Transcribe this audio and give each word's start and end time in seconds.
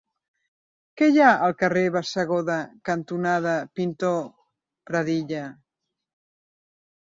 Què 1.01 1.09
hi 1.11 1.19
ha 1.25 1.33
al 1.47 1.53
carrer 1.59 1.83
Bassegoda 1.97 2.57
cantonada 2.91 3.55
Pintor 3.81 4.19
Pradilla? 4.93 5.45